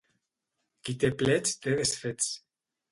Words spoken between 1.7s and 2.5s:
desfets.